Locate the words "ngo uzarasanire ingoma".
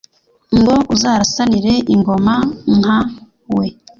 0.59-2.35